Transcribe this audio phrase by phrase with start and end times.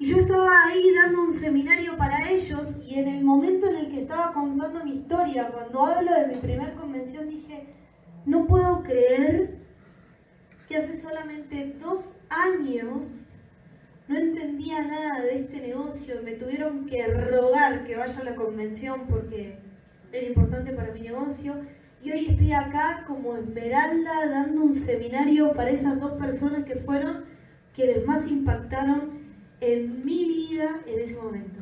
[0.00, 3.90] Y yo estaba ahí dando un seminario para ellos y en el momento en el
[3.90, 7.66] que estaba contando mi historia, cuando hablo de mi primer convención, dije,
[8.24, 9.58] no puedo creer
[10.68, 13.08] que hace solamente dos años
[14.06, 19.02] no entendía nada de este negocio, me tuvieron que rogar que vaya a la convención
[19.08, 19.58] porque
[20.12, 21.56] era importante para mi negocio.
[22.02, 27.24] Y hoy estoy acá como Esmeralda dando un seminario para esas dos personas que fueron
[27.74, 29.07] quienes más impactaron
[29.60, 31.60] en mi vida en ese momento.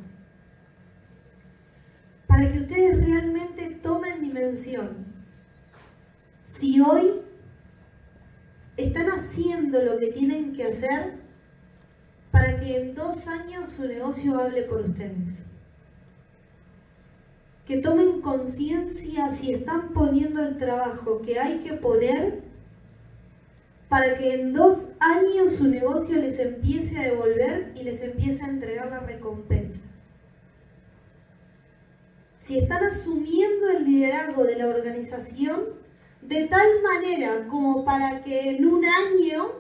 [2.27, 5.07] Para que ustedes realmente tomen dimensión.
[6.45, 7.23] Si hoy
[8.77, 11.15] están haciendo lo que tienen que hacer,
[12.31, 15.39] para que en dos años su negocio hable por ustedes.
[17.67, 22.46] Que tomen conciencia si están poniendo el trabajo que hay que poner
[23.89, 28.49] para que en dos años su negocio les empiece a devolver y les empiece a
[28.49, 29.87] entregar la recompensa.
[32.41, 35.65] Si están asumiendo el liderazgo de la organización
[36.23, 39.53] de tal manera como para que en un año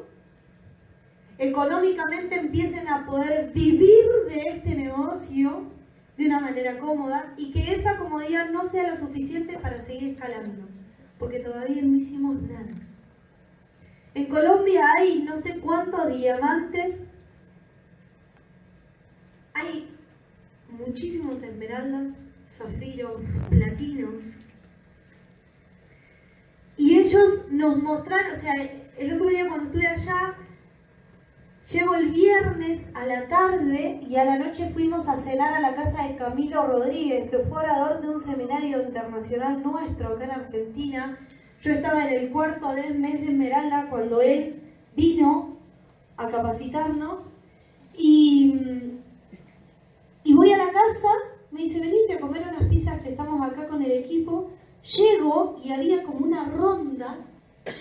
[1.39, 5.65] económicamente empiecen a poder vivir de este negocio
[6.17, 10.67] de una manera cómoda y que esa comodidad no sea la suficiente para seguir escalando,
[11.19, 12.86] porque todavía no hicimos nada.
[14.17, 17.03] En Colombia hay no sé cuántos diamantes,
[19.53, 19.91] hay
[20.71, 22.17] muchísimos esmeraldas,
[22.49, 24.25] zafiros, platinos,
[26.79, 28.55] y ellos nos mostraron, o sea,
[28.97, 30.35] el otro día cuando estuve allá,
[31.71, 35.75] Llego el viernes a la tarde y a la noche fuimos a cenar a la
[35.75, 41.19] casa de Camilo Rodríguez, que fue orador de un seminario internacional nuestro acá en Argentina.
[41.67, 44.63] Yo estaba en el cuarto del mes de Esmeralda cuando él
[44.95, 45.57] vino
[46.17, 47.23] a capacitarnos
[47.99, 48.55] y,
[50.23, 51.09] y voy a la casa,
[51.51, 54.49] me dice, venite a comer unas pizzas que estamos acá con el equipo.
[54.97, 57.19] Llego y había como una ronda,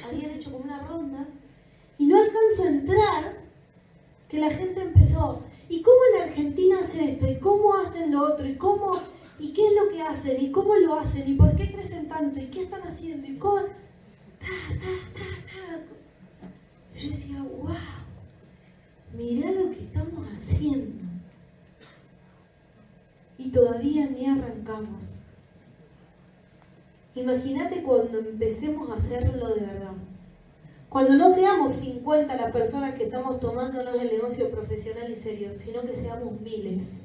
[0.10, 1.28] habían hecho como una ronda,
[2.00, 3.38] y no alcanzo a entrar
[4.30, 7.28] que la gente empezó, ¿y cómo en Argentina hacen esto?
[7.28, 8.48] ¿Y cómo hacen lo otro?
[8.48, 9.00] ¿Y cómo?
[9.40, 10.42] ¿Y qué es lo que hacen?
[10.42, 11.30] ¿Y cómo lo hacen?
[11.30, 12.40] ¿Y por qué crecen tanto?
[12.40, 13.28] ¿Y qué están haciendo?
[13.28, 13.62] ¿Y cómo?
[16.96, 17.76] Yo decía, wow,
[19.14, 21.04] mirá lo que estamos haciendo.
[23.38, 25.16] Y todavía ni arrancamos.
[27.16, 29.94] Imagínate cuando empecemos a hacerlo de verdad.
[30.90, 35.82] Cuando no seamos 50 las personas que estamos tomándonos el negocio profesional y serio, sino
[35.82, 37.02] que seamos miles.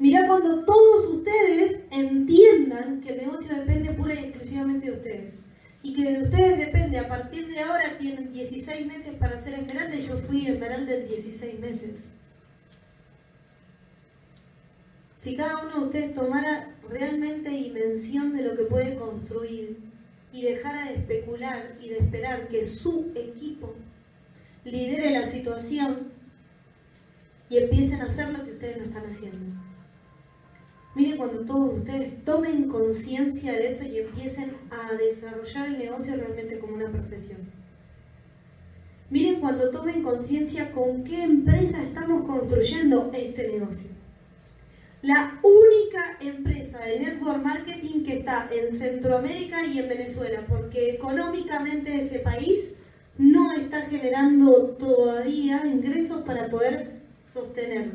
[0.00, 5.34] Mirá cuando todos ustedes entiendan que el negocio depende pura y exclusivamente de ustedes.
[5.84, 9.96] Y que de ustedes depende, a partir de ahora tienen 16 meses para ser esmeralda
[9.96, 12.12] yo fui esmeralda en 16 meses.
[15.16, 19.76] Si cada uno de ustedes tomara realmente dimensión de lo que puede construir,
[20.32, 23.74] y dejara de especular y de esperar que su equipo
[24.64, 26.12] lidere la situación
[27.48, 29.69] y empiecen a hacer lo que ustedes no están haciendo.
[30.94, 36.58] Miren cuando todos ustedes tomen conciencia de eso y empiecen a desarrollar el negocio realmente
[36.58, 37.38] como una profesión.
[39.08, 43.90] Miren cuando tomen conciencia con qué empresa estamos construyendo este negocio
[45.02, 51.96] la única empresa de network marketing que está en Centroamérica y en Venezuela, porque económicamente
[51.98, 52.74] ese país
[53.16, 57.94] no está generando todavía ingresos para poder sostenerlo.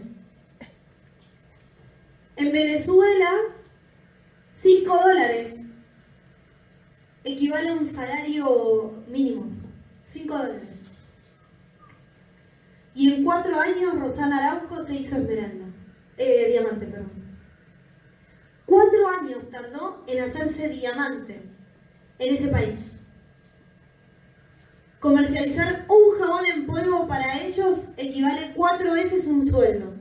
[2.38, 3.32] En Venezuela,
[4.54, 5.56] 5 dólares
[7.24, 9.46] equivale a un salario mínimo,
[10.04, 10.70] 5 dólares.
[12.94, 15.66] Y en cuatro años Rosana Araujo se hizo esmeralda.
[16.18, 17.12] Eh, diamante, perdón.
[18.66, 21.42] Cuatro años tardó en hacerse diamante
[22.20, 22.98] en ese país.
[25.02, 29.95] Comercializar un jabón en polvo para ellos equivale cuatro veces un sueldo.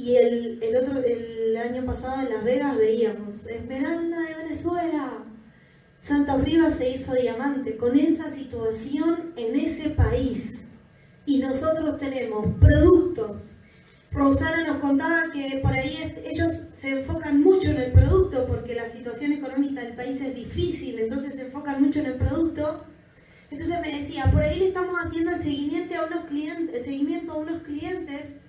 [0.00, 5.24] Y el, el, otro, el año pasado en Las Vegas veíamos Esmeralda de Venezuela.
[6.00, 10.64] Santa Rivas se hizo diamante con esa situación en ese país
[11.26, 13.56] y nosotros tenemos productos.
[14.10, 18.88] Rosana nos contaba que por ahí ellos se enfocan mucho en el producto porque la
[18.88, 22.84] situación económica del país es difícil, entonces se enfocan mucho en el producto.
[23.50, 27.32] Entonces me decía, por ahí le estamos haciendo el seguimiento a unos clientes, el seguimiento
[27.32, 28.39] a unos clientes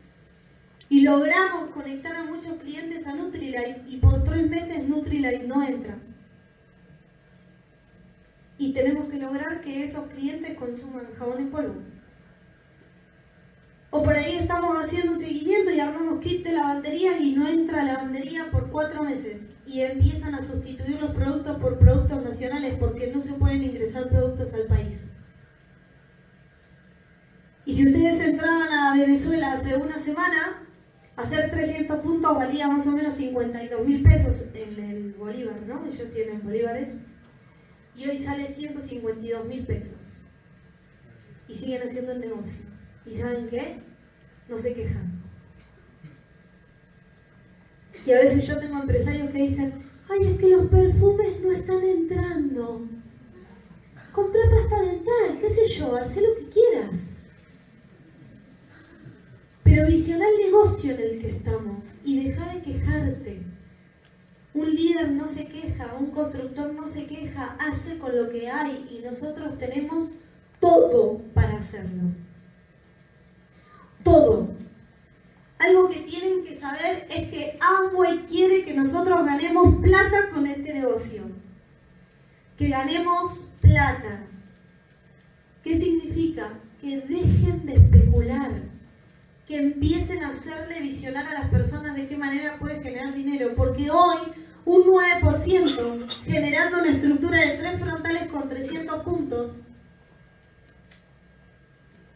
[0.92, 5.98] y logramos conectar a muchos clientes a Nutrilite y por tres meses Nutrilite no entra.
[8.58, 11.82] y tenemos que lograr que esos clientes consuman jabón en polvo.
[13.90, 17.84] O por ahí estamos haciendo un seguimiento y armamos kit de lavanderías y no entra
[17.84, 23.24] lavandería por cuatro meses y empiezan a sustituir los productos por productos nacionales porque no
[23.24, 25.08] se pueden ingresar productos al país.
[27.66, 30.68] Y si ustedes entraban a Venezuela hace una semana,
[31.16, 35.86] hacer 300 puntos valía más o menos 52 mil pesos en el Bolívar, ¿no?
[35.86, 36.98] Ellos tienen bolívares.
[37.96, 40.00] Y hoy sale 152 mil pesos.
[41.48, 42.66] Y siguen haciendo el negocio.
[43.06, 43.80] ¿Y saben qué?
[44.48, 45.22] No se quejan.
[48.06, 51.84] Y a veces yo tengo empresarios que dicen, ay, es que los perfumes no están
[51.84, 52.88] entrando.
[54.12, 57.16] Compra pasta dental, qué sé yo, haz lo que quieras.
[59.72, 63.42] Pero visiona el negocio en el que estamos y deja de quejarte.
[64.54, 68.86] Un líder no se queja, un constructor no se queja, hace con lo que hay
[68.92, 70.12] y nosotros tenemos
[70.60, 72.10] todo para hacerlo.
[74.04, 74.50] Todo.
[75.60, 80.74] Algo que tienen que saber es que Amway quiere que nosotros ganemos plata con este
[80.74, 81.24] negocio.
[82.58, 84.26] Que ganemos plata.
[85.64, 86.60] ¿Qué significa?
[86.82, 88.71] Que dejen de especular
[89.51, 93.92] que empiecen a hacerle visionar a las personas de qué manera puedes generar dinero, porque
[93.92, 94.19] hoy
[94.63, 99.59] un 9% generando una estructura de tres frontales con 300 puntos,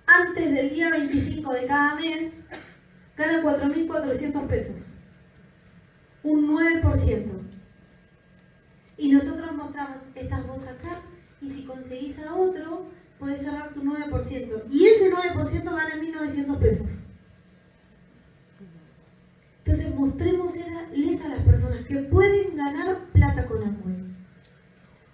[0.06, 2.40] antes del día 25 de cada mes,
[3.18, 4.76] gana 4.400 pesos.
[6.24, 7.26] Un 9%.
[8.98, 11.02] Y nosotros mostramos, estás vos acá,
[11.42, 12.86] y si conseguís a otro,
[13.20, 14.64] puedes cerrar tu 9%.
[14.72, 16.88] Y ese 9% gana 1.900 pesos.
[19.96, 23.96] Mostrémosles a las personas que pueden ganar plata con Amway,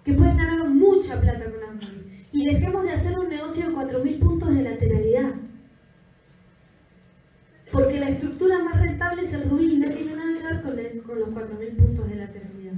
[0.04, 4.18] que pueden ganar mucha plata con Amway y dejemos de hacer un negocio de 4.000
[4.18, 5.34] puntos de lateralidad.
[7.70, 11.20] Porque la estructura más rentable es el rubí no tiene nada que ver con, con
[11.20, 12.74] los 4.000 puntos de lateralidad.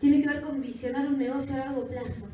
[0.00, 2.28] Tiene que ver con visionar un negocio a largo plazo.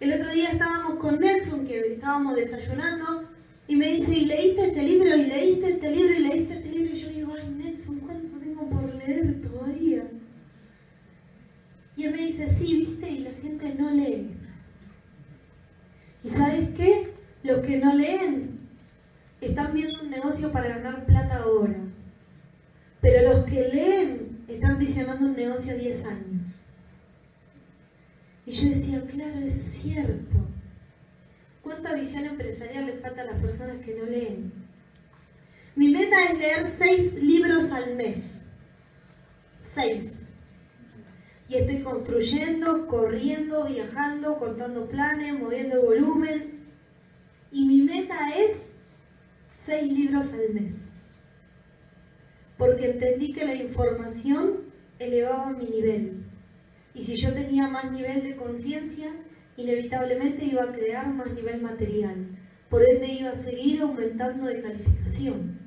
[0.00, 3.35] El otro día estábamos con Nelson, que estábamos desayunando,
[3.68, 5.16] y me dice, ¿y leíste este libro?
[5.16, 6.14] ¿Y leíste este libro?
[6.14, 6.94] ¿Y leíste este libro?
[6.94, 10.04] Y yo digo, ay Nelson, ¿cuánto tengo por leer todavía?
[11.96, 14.30] Y él me dice, sí, viste, y la gente no lee.
[16.22, 17.12] ¿Y sabes qué?
[17.42, 18.60] Los que no leen
[19.40, 21.76] están viendo un negocio para ganar plata ahora.
[23.00, 26.64] Pero los que leen están visionando un negocio a 10 años.
[28.46, 30.36] Y yo decía, claro, es cierto.
[31.66, 34.52] ¿Cuánta visión empresarial le falta a las personas que no leen?
[35.74, 38.44] Mi meta es leer seis libros al mes.
[39.58, 40.28] Seis.
[41.48, 46.68] Y estoy construyendo, corriendo, viajando, contando planes, moviendo volumen.
[47.50, 48.70] Y mi meta es
[49.52, 50.94] seis libros al mes.
[52.58, 56.26] Porque entendí que la información elevaba mi nivel.
[56.94, 59.10] Y si yo tenía más nivel de conciencia,
[59.56, 62.26] inevitablemente iba a crear más nivel material,
[62.68, 65.58] por ende iba a seguir aumentando de calificación.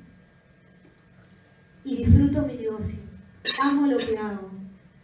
[1.84, 2.98] Y disfruto mi negocio,
[3.60, 4.50] amo lo que hago,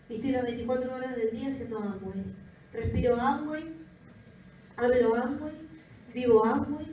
[0.09, 2.25] estoy las 24 horas del día haciendo Amway.
[2.73, 3.65] Respiro Amway,
[4.77, 5.55] hablo Amway,
[6.15, 6.87] vivo Amway,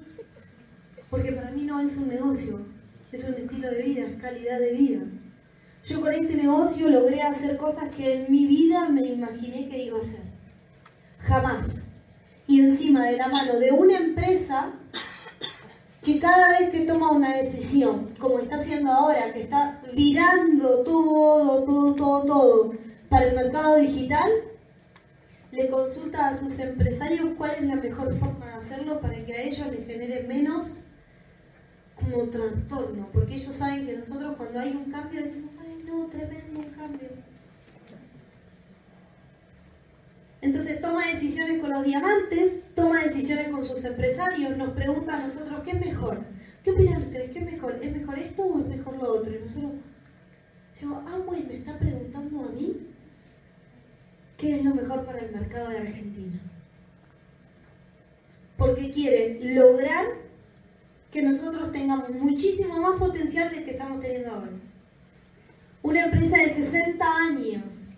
[1.09, 2.65] porque para mí no es un negocio,
[3.11, 5.01] es un estilo de vida, es calidad de vida.
[5.85, 9.97] Yo con este negocio logré hacer cosas que en mi vida me imaginé que iba
[9.97, 10.32] a hacer.
[11.23, 11.83] Jamás.
[12.47, 14.73] Y encima de la mano de una empresa
[16.03, 21.63] que cada vez que toma una decisión, como está haciendo ahora, que está virando todo,
[21.63, 22.73] todo, todo, todo
[23.09, 24.29] para el mercado digital,
[25.51, 29.43] le consulta a sus empresarios cuál es la mejor forma de hacerlo para que a
[29.43, 30.81] ellos les genere menos
[31.95, 36.59] como trastorno, porque ellos saben que nosotros cuando hay un cambio decimos, ay no, tremendo
[36.59, 37.07] un cambio
[40.43, 45.61] Entonces toma decisiones con los diamantes, toma decisiones con sus empresarios, nos pregunta a nosotros,
[45.63, 46.19] ¿qué es mejor?
[46.65, 47.31] ¿Qué opinan ustedes?
[47.31, 47.79] ¿Qué es mejor?
[47.81, 49.33] ¿Es mejor esto o es mejor lo otro?
[49.33, 49.71] Y nosotros,
[50.77, 52.75] digo, Amway me está preguntando a mí
[54.37, 56.39] qué es lo mejor para el mercado de Argentina.
[58.57, 60.07] Porque quiere lograr
[61.09, 64.51] que nosotros tengamos muchísimo más potencial del que estamos teniendo ahora.
[65.83, 67.93] Una empresa de 60 años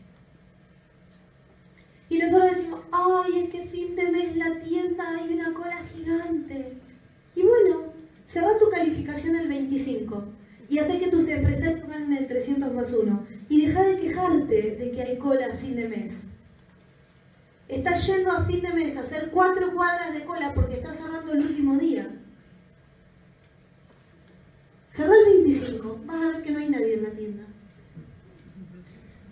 [2.09, 2.81] y nosotros decimos,
[3.25, 6.73] ay, es que fin de mes la tienda hay una cola gigante.
[7.35, 7.93] Y bueno,
[8.25, 10.23] se va tu calificación el 25
[10.69, 13.27] y hace que tus empresarios ganen el 300 más 1.
[13.49, 16.31] Y deja de quejarte de que hay cola a fin de mes.
[17.67, 21.33] Estás yendo a fin de mes a hacer cuatro cuadras de cola porque estás cerrando
[21.33, 22.07] el último día.
[24.87, 27.43] Cerró el 25, vas a ver que no hay nadie en la tienda.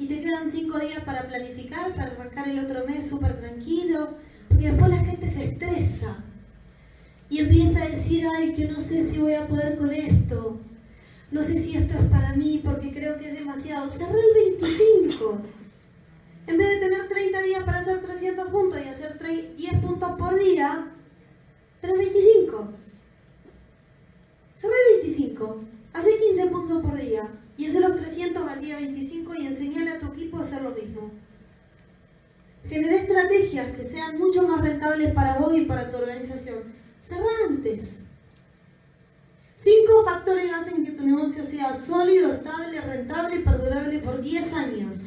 [0.03, 4.09] Y te quedan cinco días para planificar, para arrancar el otro mes súper tranquilo,
[4.49, 6.17] porque después la gente se estresa
[7.29, 10.59] y empieza a decir, ay, que no sé si voy a poder con esto,
[11.31, 13.89] no sé si esto es para mí porque creo que es demasiado.
[13.89, 15.37] Cerró el 25.
[16.47, 19.17] En vez de tener 30 días para hacer 300 puntos y hacer
[19.55, 20.85] 10 puntos por día,
[21.79, 22.67] 325.
[24.57, 25.63] Cerró el 25.
[25.93, 29.99] Hace 15 puntos por día y hace los 300 al día 25 y enseñale a
[29.99, 31.11] tu equipo a hacer lo mismo.
[32.67, 34.47] Generé estrategias que sean mucho
[35.09, 36.63] para vos y para tu organización.
[37.01, 38.07] Cerrá antes.
[39.57, 44.97] Cinco factores hacen que tu negocio sea sólido, estable, rentable y perdurable por 10 años.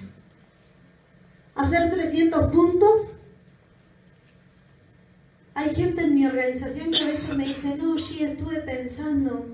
[1.55, 3.01] Hacer 300 puntos.
[5.55, 9.47] Hay gente en mi organización que a veces me dice, no, sí, estuve pensando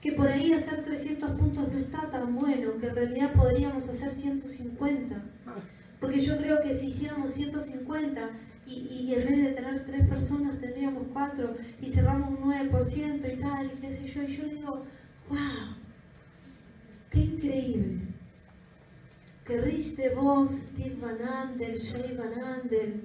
[0.00, 4.12] que por ahí hacer 300 puntos no está tan bueno, que en realidad podríamos hacer
[4.14, 5.16] 150.
[6.02, 8.30] Porque yo creo que si hiciéramos 150
[8.66, 13.66] y, en vez de tener tres personas tendríamos cuatro y cerramos un 9% y tal,
[13.66, 14.84] y qué sé yo, y yo digo,
[15.28, 15.76] wow,
[17.08, 17.98] qué increíble.
[19.44, 23.02] Que Rich DeVos, Steve Van Andel, Jay Van Andel,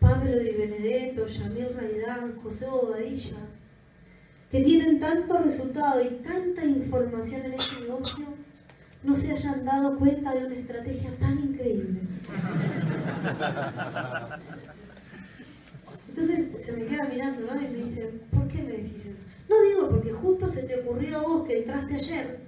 [0.00, 3.38] Pablo Di Benedetto, Yamil Raidán, José Bobadilla,
[4.50, 8.26] que tienen tanto resultado y tanta información en este negocio,
[9.02, 12.00] no se hayan dado cuenta de una estrategia tan increíble.
[16.08, 17.60] Entonces se me queda mirando ¿no?
[17.60, 19.24] y me dice, ¿por qué me decís eso?
[19.48, 22.40] No digo porque justo se te ocurrió a vos que entraste ayer,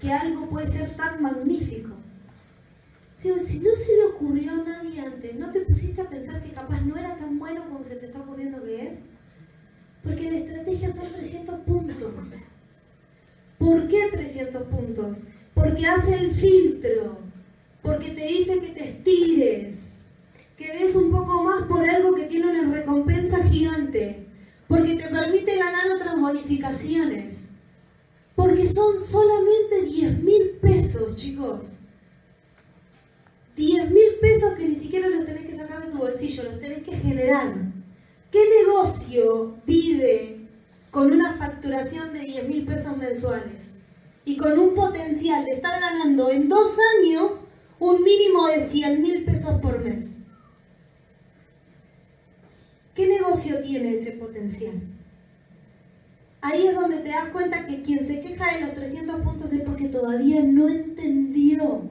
[0.00, 1.90] que algo puede ser tan magnífico.
[3.16, 6.80] Si no se le ocurrió a nadie antes, ¿no te pusiste a pensar que capaz
[6.80, 8.98] no era tan bueno como se te está ocurriendo que es?
[10.02, 12.34] Porque la estrategia son 300 puntos.
[13.72, 15.16] ¿Por qué 300 puntos?
[15.54, 17.16] Porque hace el filtro,
[17.80, 19.94] porque te dice que te estires,
[20.58, 24.26] que des un poco más por algo que tiene una recompensa gigante,
[24.68, 27.38] porque te permite ganar otras bonificaciones,
[28.36, 31.64] porque son solamente 10 mil pesos, chicos.
[33.56, 36.82] 10 mil pesos que ni siquiera los tenés que sacar de tu bolsillo, los tenés
[36.82, 37.54] que generar.
[38.30, 40.46] ¿Qué negocio vive
[40.90, 43.61] con una facturación de 10 mil pesos mensuales
[44.24, 47.44] y con un potencial de estar ganando en dos años
[47.78, 50.16] un mínimo de 100 mil pesos por mes?
[52.94, 54.80] ¿Qué negocio tiene ese potencial?
[56.42, 59.62] Ahí es donde te das cuenta que quien se queja de los 300 puntos es
[59.62, 61.82] porque todavía no entendió.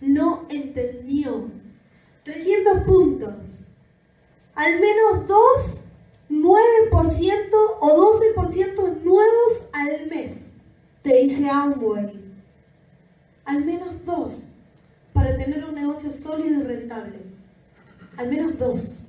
[0.00, 1.48] No entendió.
[2.24, 3.64] 300 puntos.
[4.54, 5.84] Al menos 2,
[6.30, 7.50] 9%
[7.80, 10.49] o 12% nuevos al mes,
[11.02, 12.20] te dice Amway.
[13.44, 14.44] Al menos dos
[15.12, 17.18] para tener un negocio sólido y rentable.
[18.16, 19.00] Al menos dos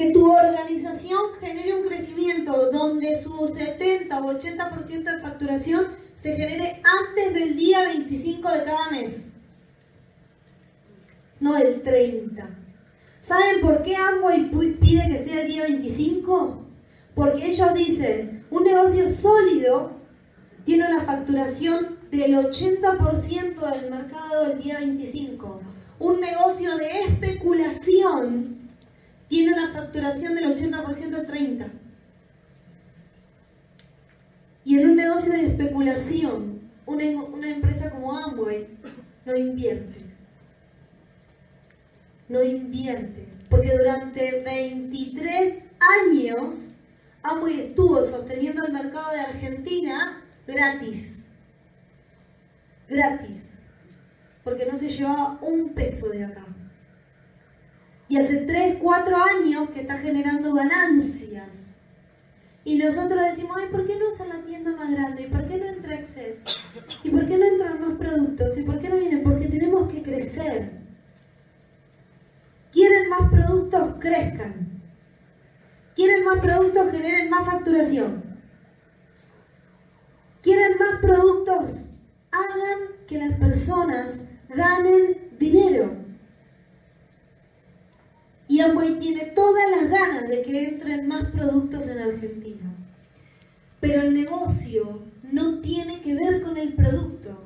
[0.00, 6.80] que tu organización genere un crecimiento donde su 70 o 80% de facturación se genere
[6.82, 9.32] antes del día 25 de cada mes,
[11.38, 12.48] no el 30.
[13.20, 16.64] ¿Saben por qué Amway pide que sea el día 25?
[17.14, 19.99] Porque ellos dicen, un negocio sólido
[20.64, 25.60] tiene una facturación del 80% del mercado el día 25.
[25.98, 28.70] Un negocio de especulación
[29.28, 31.66] tiene una facturación del 80% de 30.
[34.64, 38.66] Y en un negocio de especulación, una, una empresa como Amway
[39.24, 40.04] no invierte.
[42.28, 43.26] No invierte.
[43.48, 46.54] Porque durante 23 años
[47.22, 50.19] Amway estuvo sosteniendo el mercado de Argentina
[50.50, 51.24] gratis.
[52.88, 53.50] Gratis.
[54.44, 56.44] Porque no se llevaba un peso de acá
[58.10, 61.48] y hace 3, 4 años que está generando ganancias.
[62.64, 65.22] Y nosotros decimos, ay, ¿por qué no hacer la tienda más grande?
[65.22, 66.40] ¿Y por qué no entra Access?
[67.04, 68.58] ¿Y por qué no entran más productos?
[68.58, 69.22] ¿Y por qué no vienen?
[69.22, 70.72] Porque tenemos que crecer.
[72.72, 73.94] ¿Quieren más productos?
[74.00, 74.82] Crezcan.
[75.94, 76.90] ¿Quieren más productos?
[76.90, 78.29] Generen más facturación.
[80.42, 81.84] ¿Quieren más productos?
[82.30, 85.96] Hagan que las personas ganen dinero.
[88.48, 92.74] Y Amway tiene todas las ganas de que entren más productos en Argentina.
[93.80, 97.44] Pero el negocio no tiene que ver con el producto.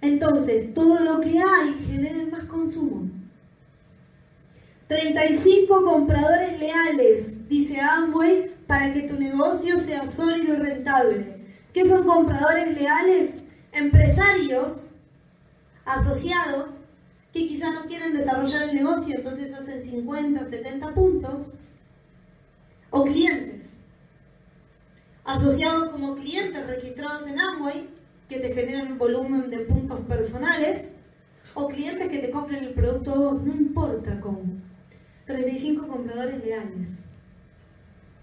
[0.00, 3.10] Entonces, todo lo que hay genera más consumo.
[4.88, 11.35] 35 compradores leales, dice Amway, para que tu negocio sea sólido y rentable.
[11.76, 13.42] ¿Qué son compradores leales?
[13.70, 14.86] Empresarios,
[15.84, 16.70] asociados,
[17.34, 21.52] que quizá no quieren desarrollar el negocio, entonces hacen 50, 70 puntos,
[22.88, 23.78] o clientes,
[25.24, 27.90] asociados como clientes registrados en Amway,
[28.30, 30.88] que te generan un volumen de puntos personales,
[31.52, 34.44] o clientes que te compren el producto no importa cómo.
[35.26, 36.88] 35 compradores leales.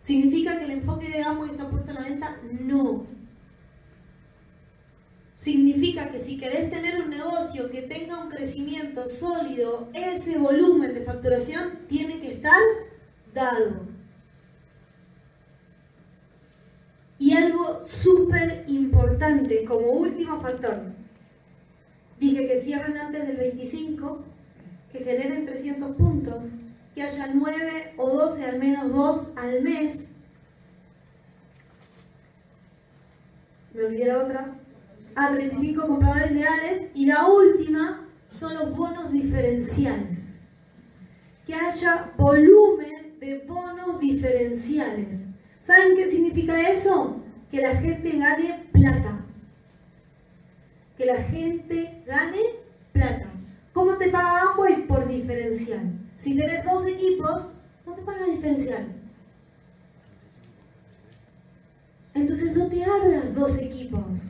[0.01, 2.37] ¿Significa que el enfoque de Amway está puesto a la venta?
[2.59, 3.13] No.
[5.43, 11.01] Significa que si querés tener un negocio que tenga un crecimiento sólido, ese volumen de
[11.01, 12.61] facturación tiene que estar
[13.33, 13.81] dado.
[17.19, 20.81] Y algo súper importante como último factor.
[22.21, 24.23] Dije que cierren antes del 25,
[24.93, 26.35] que generen 300 puntos,
[26.95, 30.09] que haya 9 o 12, al menos 2 al mes.
[33.73, 34.62] Me olvidé la otra.
[35.15, 36.89] A 35 compradores leales.
[36.93, 38.07] Y la última
[38.39, 40.19] son los bonos diferenciales.
[41.45, 45.07] Que haya volumen de bonos diferenciales.
[45.59, 47.21] ¿Saben qué significa eso?
[47.51, 49.25] Que la gente gane plata.
[50.97, 52.41] Que la gente gane
[52.91, 53.27] plata.
[53.73, 54.87] ¿Cómo te paga Amway?
[54.87, 55.93] Por diferencial.
[56.19, 57.43] Si tenés dos equipos,
[57.85, 58.87] no te paga diferencial.
[62.13, 64.21] Entonces no te abras dos equipos.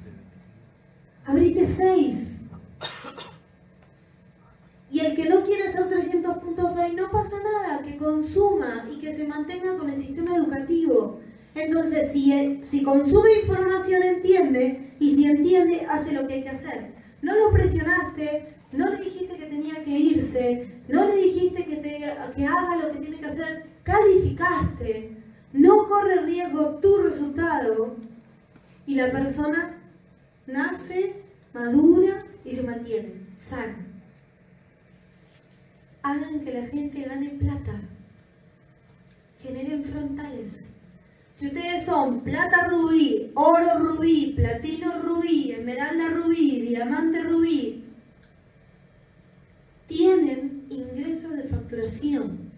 [1.26, 2.42] Abrite seis.
[4.92, 9.00] Y el que no quiere hacer 300 puntos hoy, no pasa nada, que consuma y
[9.00, 11.20] que se mantenga con el sistema educativo.
[11.56, 16.94] Entonces, si, si consume información, entiende, y si entiende, hace lo que hay que hacer.
[17.24, 22.14] No lo presionaste, no le dijiste que tenía que irse, no le dijiste que, te,
[22.36, 25.18] que haga lo que tiene que hacer, calificaste,
[25.54, 27.96] no corre riesgo tu resultado
[28.86, 29.83] y la persona
[30.48, 31.16] nace,
[31.54, 33.94] madura y se mantiene sana
[36.04, 37.82] hagan que la gente gane plata,
[39.42, 40.68] generen frontales.
[41.32, 47.86] Si ustedes son plata rubí, oro rubí, platino rubí, esmeralda rubí, diamante rubí,
[49.88, 52.52] tienen ingresos de facturación.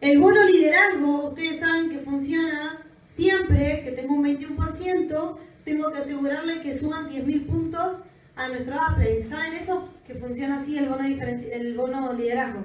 [0.00, 6.60] El bono liderazgo, ustedes saben que funciona siempre que tengo un 21%, tengo que asegurarle
[6.62, 7.98] que suban 10.000 puntos
[8.36, 9.22] a nuestro Apple.
[9.22, 9.88] ¿Saben eso?
[10.06, 12.64] Que funciona así el bono, el bono liderazgo.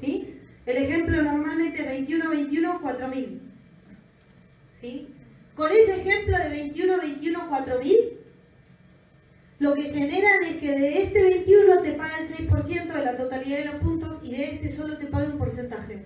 [0.00, 0.34] ¿sí?
[0.66, 3.38] El ejemplo normalmente 21-21, 4.000.
[4.80, 5.08] ¿sí?
[5.54, 7.96] Con ese ejemplo de 21-21, 4.000,
[9.58, 13.58] lo que generan es que de este 21 te pagan el 6% de la totalidad
[13.58, 16.02] de los puntos y de este solo te paga un porcentaje.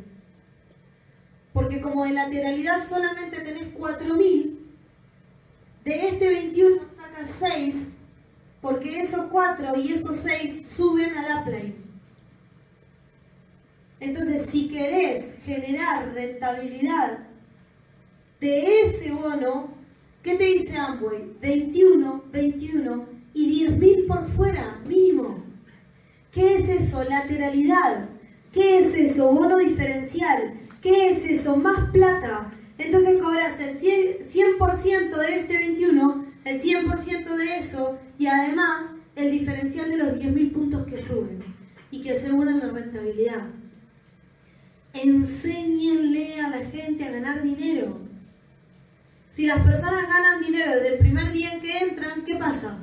[1.55, 4.56] Porque como de lateralidad solamente tenés 4.000,
[5.87, 7.97] de este 21 sacas 6
[8.61, 11.77] porque esos cuatro y esos seis suben al Play.
[14.01, 17.21] Entonces, si querés generar rentabilidad
[18.41, 19.69] de ese bono,
[20.25, 21.37] ¿qué te dice Amway?
[21.41, 25.45] 21, 21 y 10.000 por fuera, mínimo.
[26.33, 27.05] ¿Qué es eso?
[27.05, 28.09] Lateralidad.
[28.53, 29.33] ¿Qué es eso?
[29.33, 30.55] Bono diferencial.
[30.83, 31.57] ¿Qué es eso?
[31.57, 32.53] Más plata.
[32.79, 39.91] Entonces cobras el 100%, de este 21, el 100% de eso y además el diferencial
[39.91, 41.43] de los 10.000 puntos que suben
[41.91, 43.47] y que aseguran la rentabilidad.
[44.93, 47.99] Enséñenle a la gente a ganar dinero.
[49.31, 52.79] Si las personas ganan dinero desde el primer día en que entran, ¿qué pasa?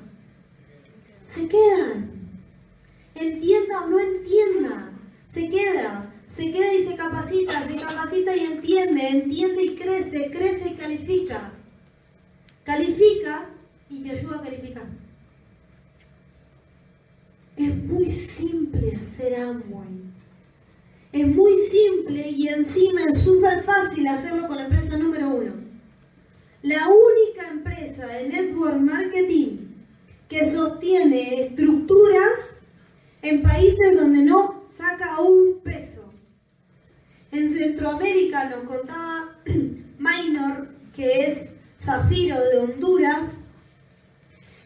[1.22, 2.12] Se quedan.
[3.16, 4.92] Entienda o no entienda,
[5.26, 6.13] se queda.
[6.34, 11.52] Se queda y se capacita, se capacita y entiende, entiende y crece, crece y califica.
[12.64, 13.50] Califica
[13.88, 14.86] y te ayuda a calificar.
[17.56, 20.02] Es muy simple hacer Amway.
[21.12, 25.54] Es muy simple y encima es súper fácil hacerlo con la empresa número uno.
[26.64, 29.58] La única empresa de network marketing
[30.28, 32.58] que sostiene estructuras
[33.22, 35.93] en países donde no saca un peso.
[37.34, 39.36] En Centroamérica nos contaba
[39.98, 41.50] Minor, que es
[41.82, 43.34] Zafiro de Honduras,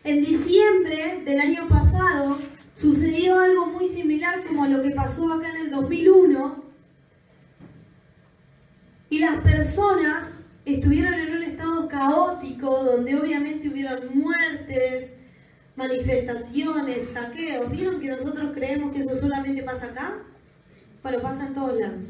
[0.03, 2.39] en diciembre del año pasado
[2.73, 6.63] sucedió algo muy similar como lo que pasó acá en el 2001
[9.12, 15.13] y las personas estuvieron en un estado caótico, donde obviamente hubieron muertes,
[15.77, 17.71] manifestaciones, saqueos.
[17.71, 20.17] ¿Vieron que nosotros creemos que eso solamente pasa acá?
[21.01, 22.08] Bueno, pasa en todos lados.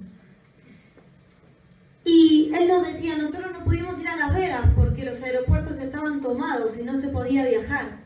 [2.07, 6.21] Y él nos decía, nosotros no pudimos ir a Las Vegas porque los aeropuertos estaban
[6.21, 7.97] tomados y no se podía viajar.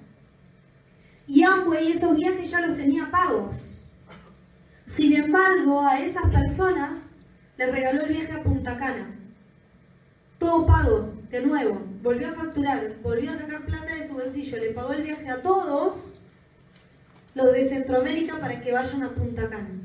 [1.28, 3.80] Y Amway esos viajes ya los tenía pagos.
[4.88, 7.06] Sin embargo, a esas personas
[7.58, 9.16] les regaló el viaje a Punta Cana.
[10.40, 11.80] Todo pago, de nuevo.
[12.02, 15.44] Volvió a facturar, volvió a sacar plata de su bolsillo, le pagó el viaje a
[15.44, 16.12] todos
[17.36, 19.81] los de Centroamérica para que vayan a Punta Cana.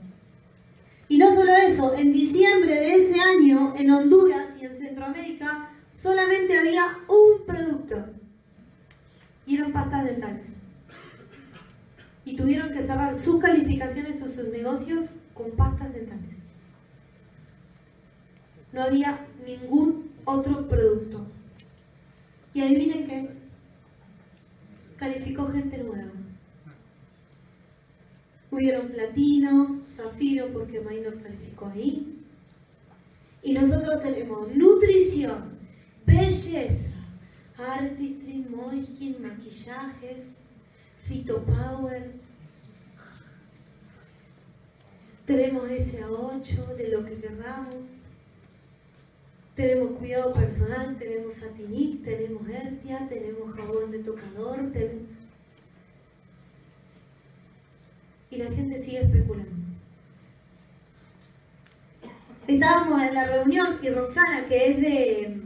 [1.09, 6.59] Y no solo eso, en diciembre de ese año, en Honduras y en Centroamérica, solamente
[6.59, 8.05] había un producto.
[9.47, 10.47] Y eran pastas dentales.
[12.25, 16.37] Y tuvieron que cerrar sus calificaciones o sus negocios con pastas dentales.
[18.73, 21.25] No había ningún otro producto.
[22.53, 23.31] Y adivinen qué.
[24.97, 26.11] Calificó gente nueva.
[28.57, 32.25] Hubieron platinos, zafiro, porque Maynor calificó ahí.
[33.43, 35.59] Y nosotros tenemos nutrición,
[36.07, 36.91] belleza,
[37.59, 40.39] artistry, moiskin, maquillajes,
[41.03, 42.13] phytopower.
[45.27, 47.75] Tenemos SA8 de lo que queramos.
[49.55, 55.16] Tenemos cuidado personal, tenemos satinit, tenemos hertia, tenemos jabón de tocador, tenemos
[58.37, 59.51] y la gente sigue especulando.
[62.47, 65.41] Estábamos en la reunión y Roxana, que es de,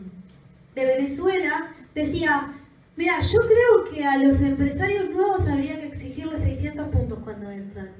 [0.75, 2.53] de Venezuela, decía,
[2.97, 7.91] mira, yo creo que a los empresarios nuevos habría que exigirles 600 puntos cuando entran.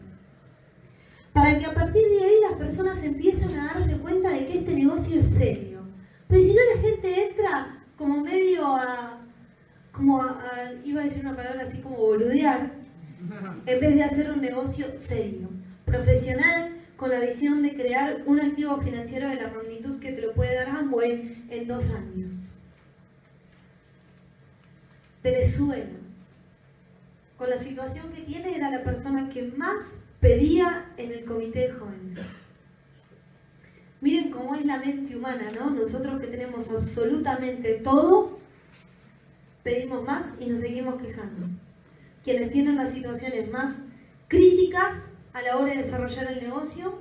[1.33, 4.75] Para que a partir de ahí las personas empiecen a darse cuenta de que este
[4.75, 5.81] negocio es serio.
[6.29, 9.21] Pero si no la gente entra como medio a,
[9.93, 12.80] como a, iba a decir una palabra así como boludear,
[13.67, 15.49] en vez de hacer un negocio serio,
[15.85, 20.33] profesional, con la visión de crear un activo financiero de la magnitud que te lo
[20.35, 22.33] puede dar Amway en dos años.
[25.23, 25.99] Venezuela,
[27.37, 31.73] con la situación que tiene, era la persona que más pedía en el comité de
[31.73, 32.27] jóvenes.
[34.01, 35.71] Miren cómo es la mente humana, ¿no?
[35.71, 38.39] Nosotros que tenemos absolutamente todo,
[39.63, 41.47] pedimos más y nos seguimos quejando
[42.25, 43.79] quienes tienen las situaciones más
[44.29, 44.99] críticas
[45.33, 46.99] a la hora de desarrollar el negocio,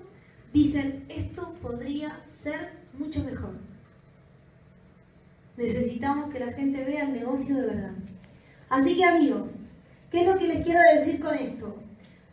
[0.54, 3.52] dicen, esto podría ser mucho mejor.
[5.58, 7.92] Necesitamos que la gente vea el negocio de verdad.
[8.70, 9.62] Así que amigos,
[10.12, 11.76] ¿qué es lo que les quiero decir con esto?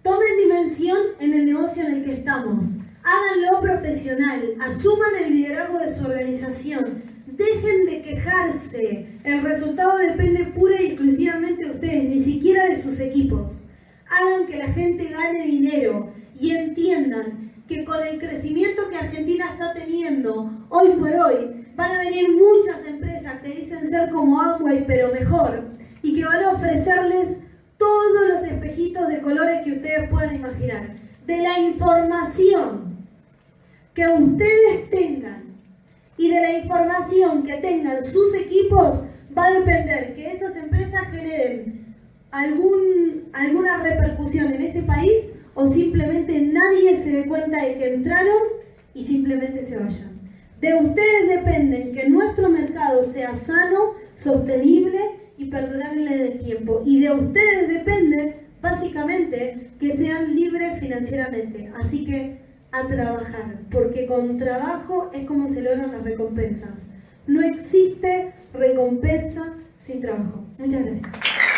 [0.02, 2.64] Tomen dimensión en el negocio en el que estamos.
[3.02, 7.02] Háganlo profesional, asuman el liderazgo de su organización,
[7.36, 9.06] Dejen de quejarse.
[9.24, 13.62] El resultado depende pura y exclusivamente de ustedes, ni siquiera de sus equipos.
[14.08, 19.74] Hagan que la gente gane dinero y entiendan que con el crecimiento que Argentina está
[19.74, 25.12] teniendo hoy por hoy, van a venir muchas empresas que dicen ser como Amway, pero
[25.12, 25.64] mejor,
[26.02, 27.36] y que van a ofrecerles
[27.76, 30.96] todos los espejitos de colores que ustedes puedan imaginar.
[31.26, 32.96] De la información
[33.92, 35.45] que ustedes tengan
[36.18, 39.02] y de la información que tengan sus equipos
[39.36, 41.94] va a depender que esas empresas generen
[42.30, 45.24] algún, alguna repercusión en este país
[45.54, 48.42] o simplemente nadie se dé cuenta de que entraron
[48.94, 50.16] y simplemente se vayan.
[50.60, 54.98] De ustedes depende que nuestro mercado sea sano, sostenible
[55.36, 56.82] y perdurable en el tiempo.
[56.86, 61.70] Y de ustedes depende, básicamente, que sean libres financieramente.
[61.78, 62.38] Así que
[62.76, 66.70] a trabajar, porque con trabajo es como se logran las recompensas.
[67.26, 70.44] No existe recompensa sin trabajo.
[70.58, 71.55] Muchas gracias.